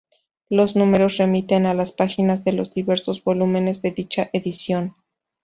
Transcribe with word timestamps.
Los 0.49 0.75
números 0.75 1.17
remiten 1.17 1.67
a 1.67 1.75
las 1.75 1.91
páginas 1.91 2.43
de 2.43 2.53
los 2.53 2.73
diversos 2.73 3.23
volúmenes 3.23 3.83
de 3.83 3.91
dicha 3.91 4.31
edición. 4.33 4.95